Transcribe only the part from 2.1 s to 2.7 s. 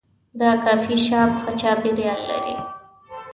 لري.